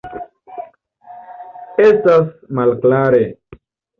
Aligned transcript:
Estas 1.89 2.31
malklare. 2.61 3.23